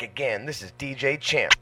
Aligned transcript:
back 0.00 0.10
again. 0.10 0.46
This 0.46 0.62
is 0.62 0.72
DJ 0.78 1.20
Champ. 1.20 1.52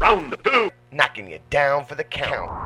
Round 0.00 0.36
two. 0.44 0.70
Knocking 0.90 1.30
you 1.30 1.38
down 1.50 1.84
for 1.84 1.94
the 1.94 2.04
count. 2.04 2.65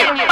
you. 0.00 0.29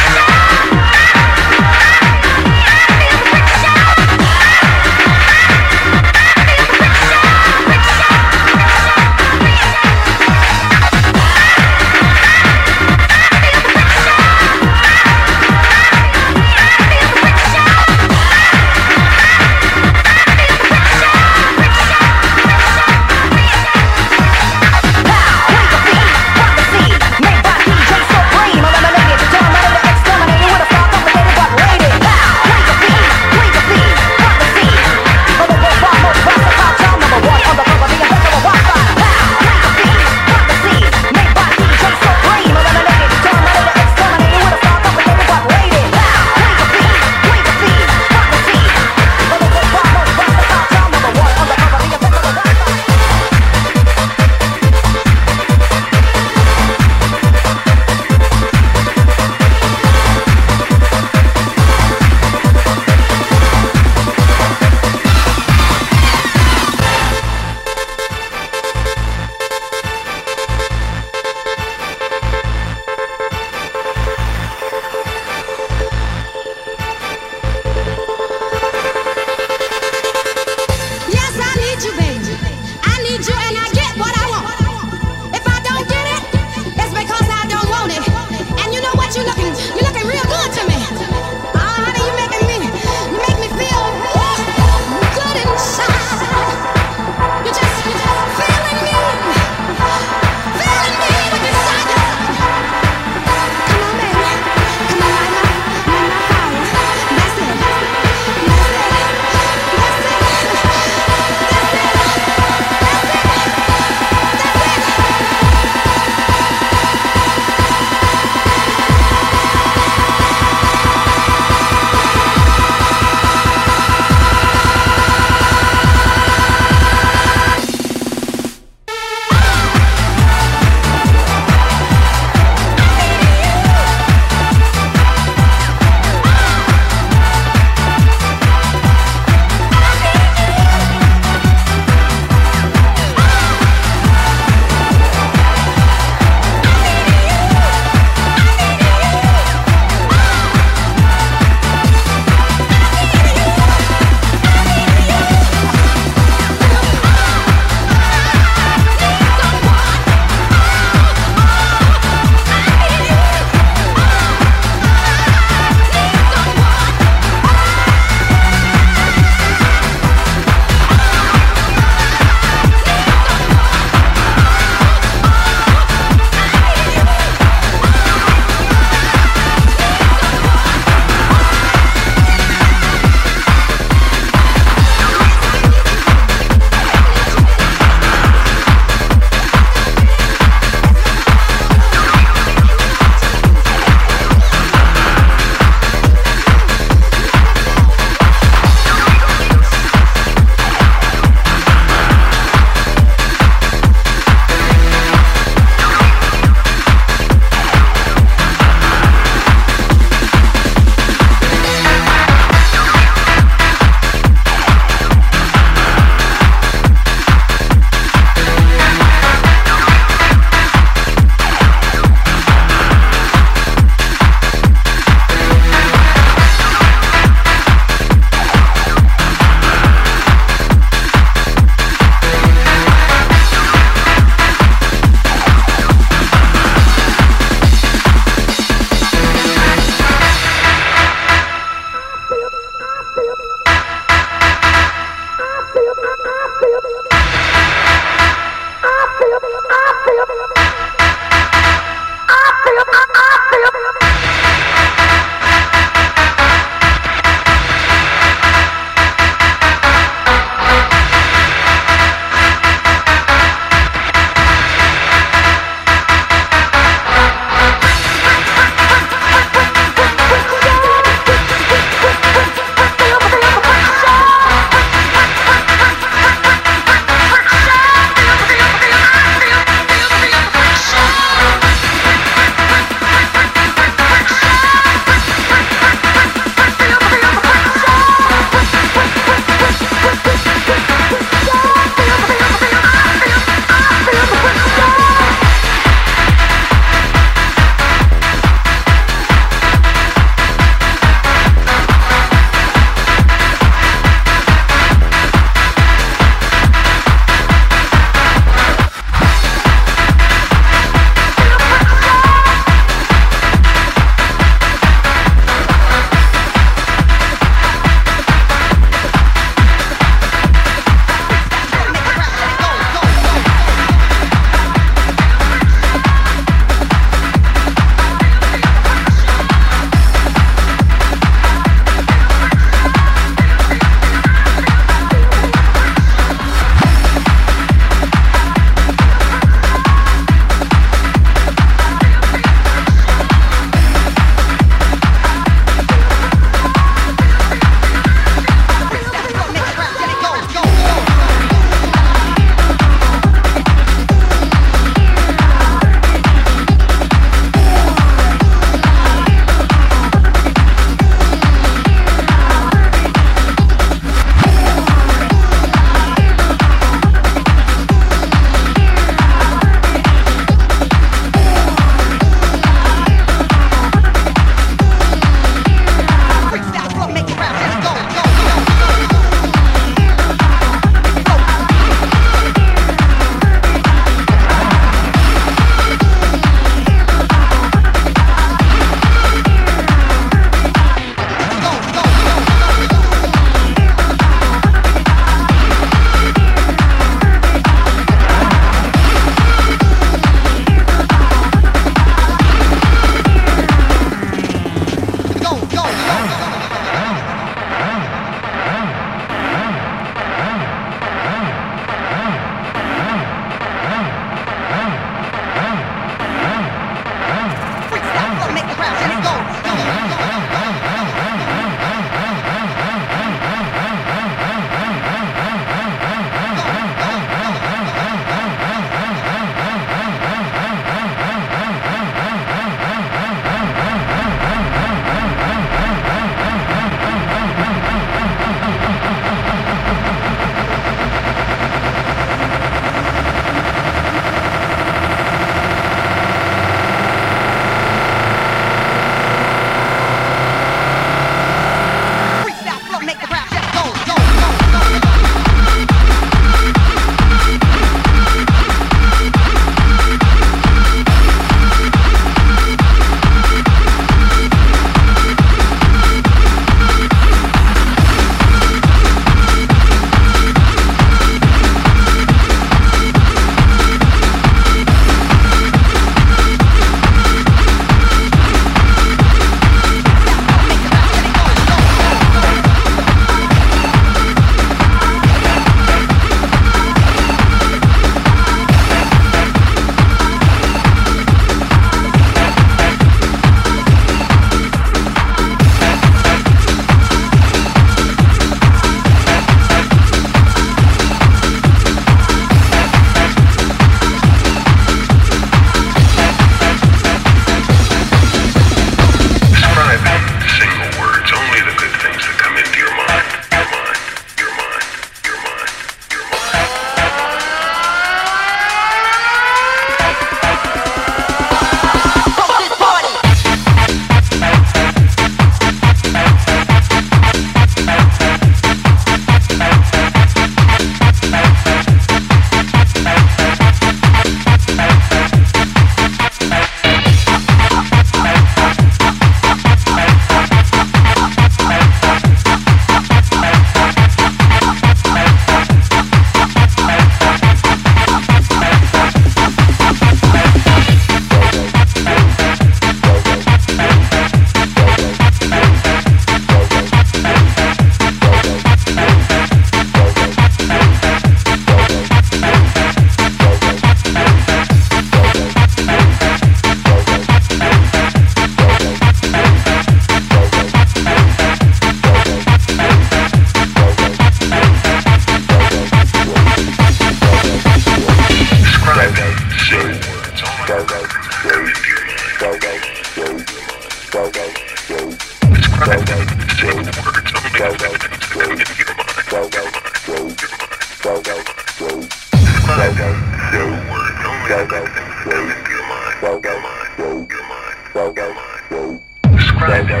Describe 599.32 599.88
the 599.88 600.00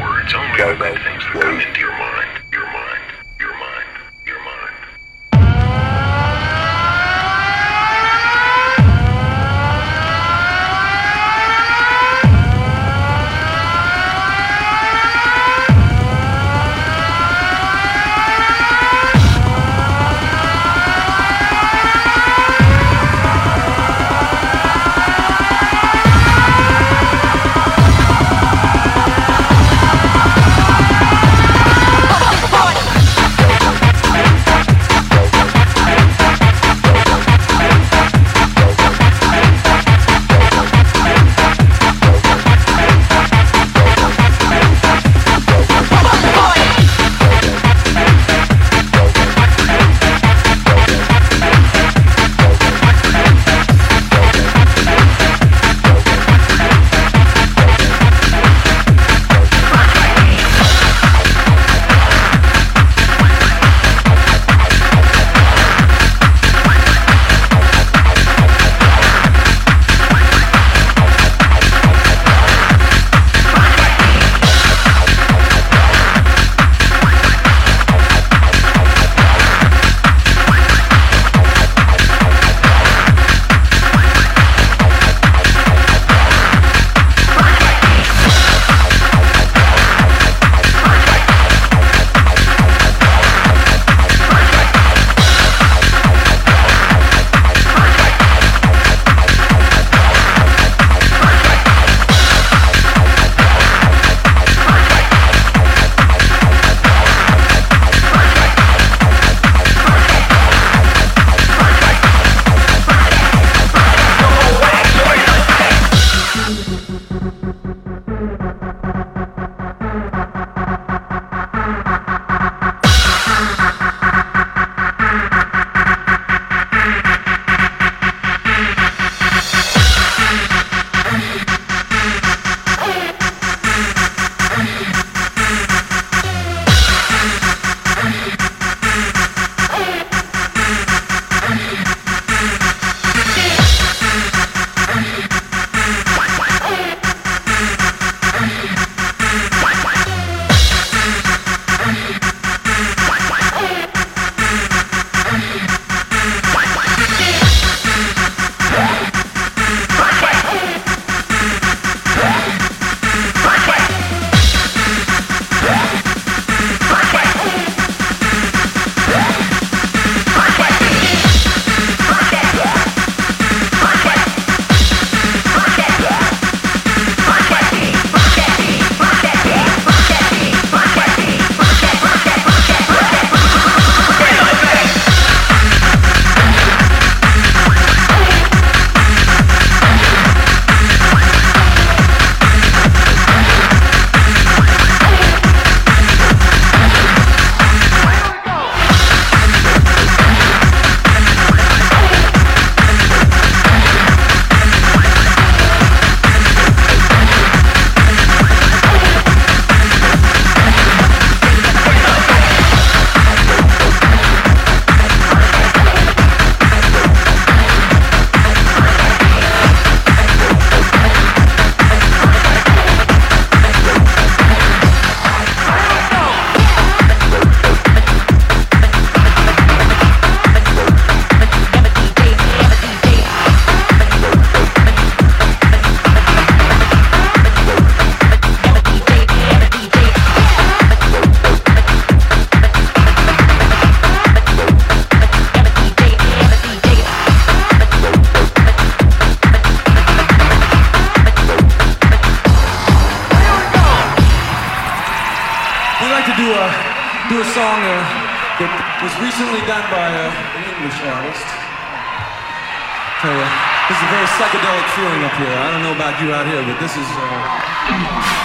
words, 0.00 0.34
only 0.34 0.56
the 0.56 0.74
good 0.78 0.98
things 1.02 1.24
that 1.24 1.42
come 1.42 1.60
into 1.60 1.80
your 1.80 1.92
mind. 1.98 2.23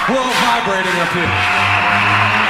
We're 0.10 0.18
all 0.18 0.34
vibrating 0.42 1.00
up 1.00 1.12
here. 1.14 2.49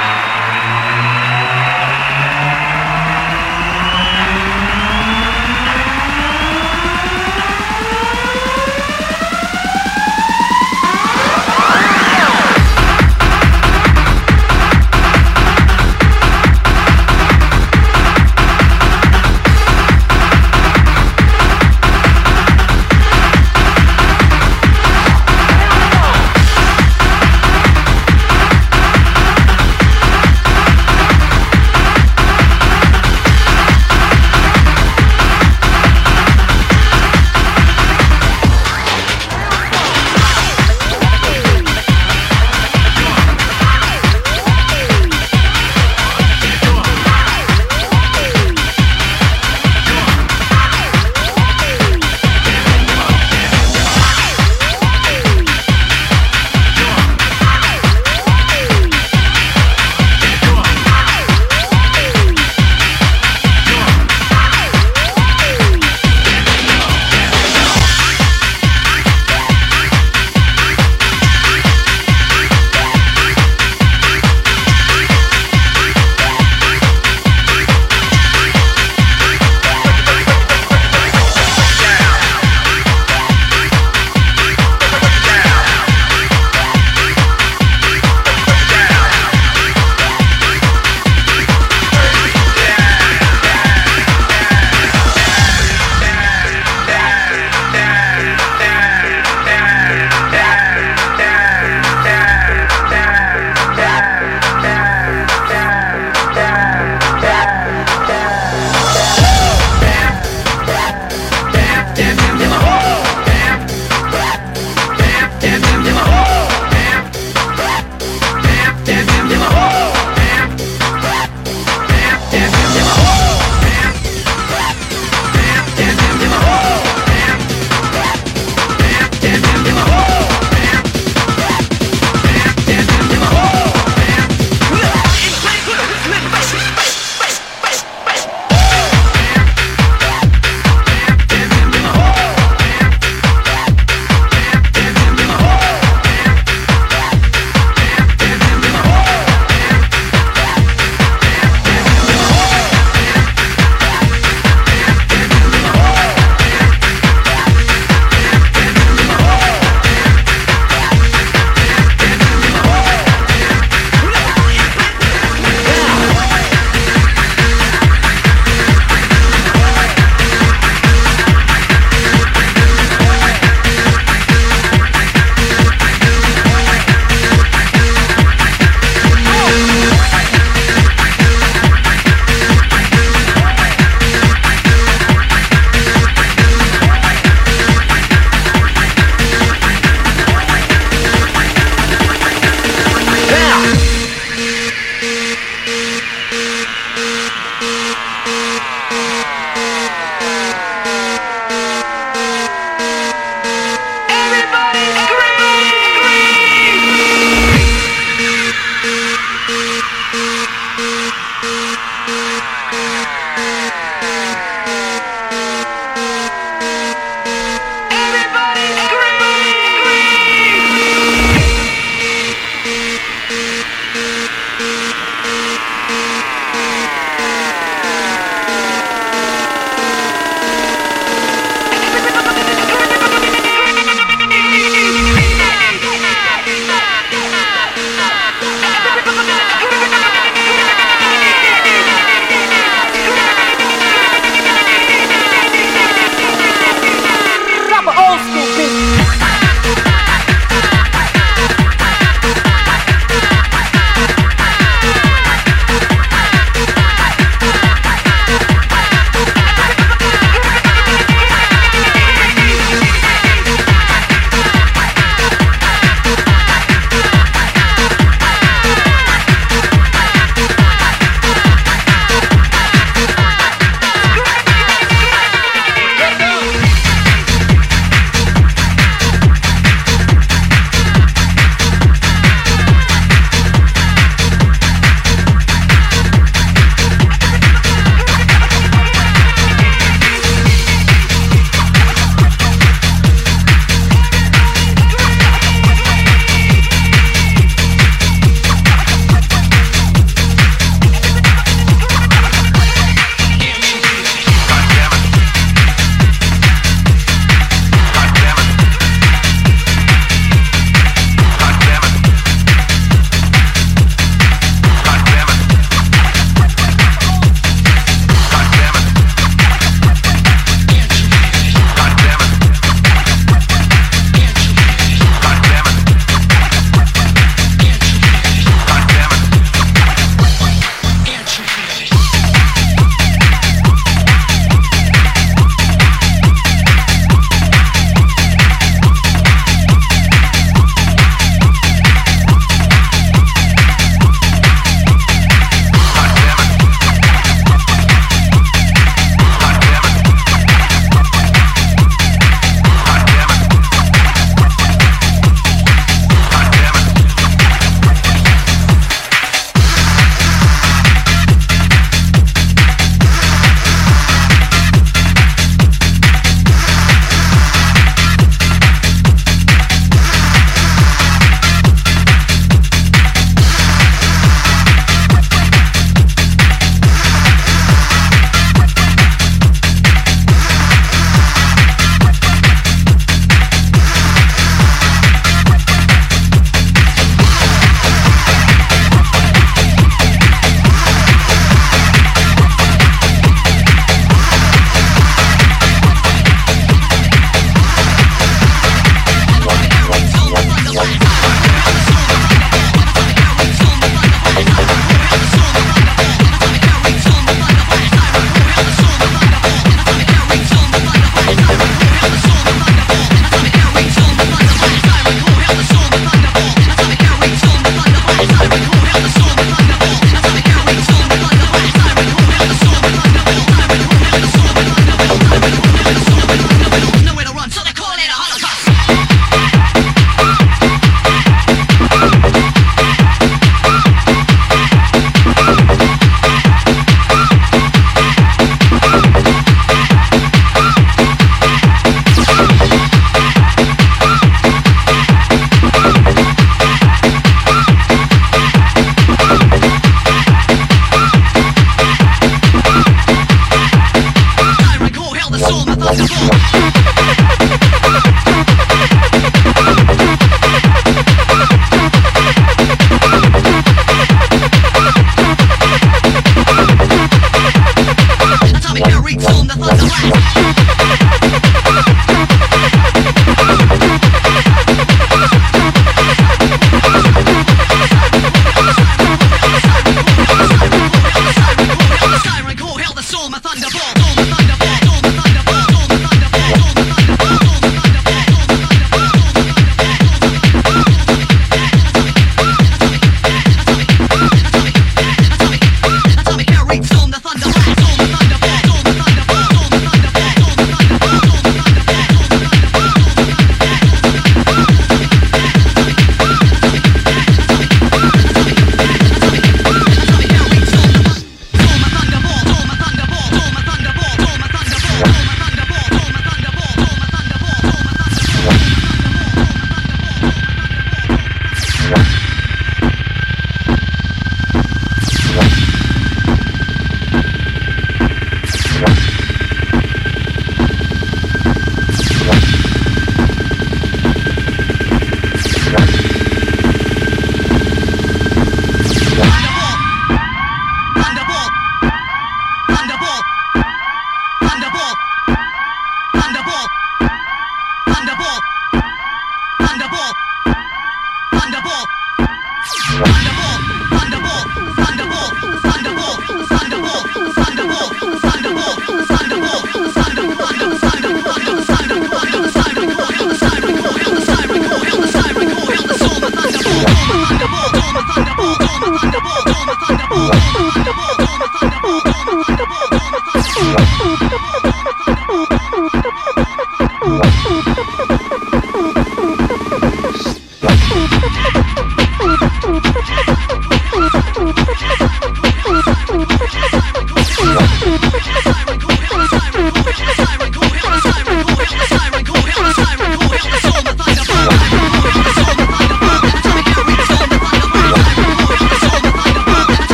Oh, 573.92 574.50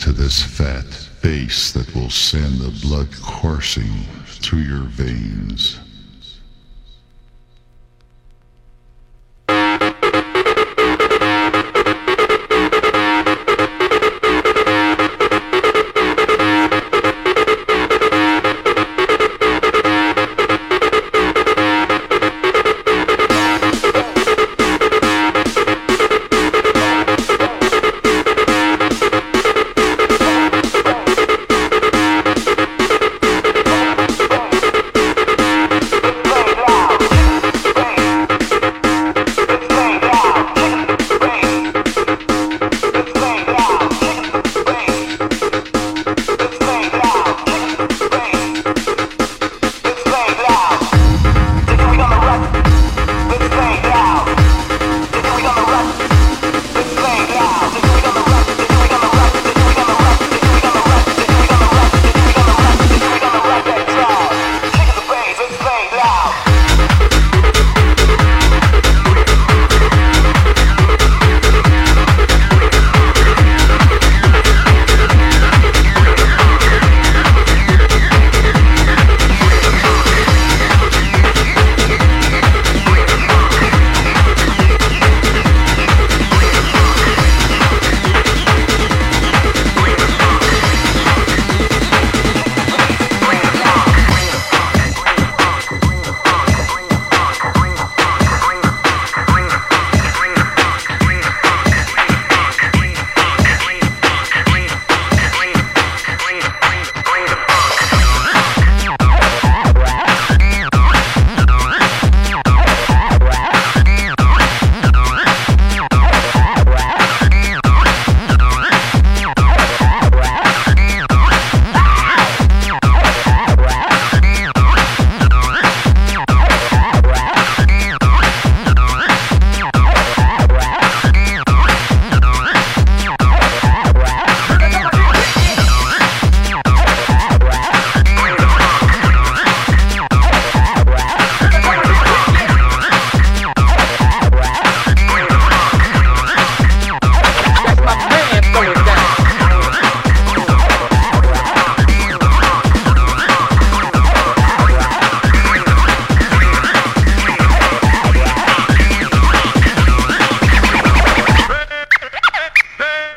to 0.00 0.12
this 0.12 0.42
fat 0.42 0.86
bass 1.20 1.72
that 1.72 1.94
will 1.94 2.08
send 2.08 2.58
the 2.58 2.86
blood 2.86 3.08
coursing 3.22 4.06
through 4.24 4.60
your 4.60 4.84
veins. 4.84 5.78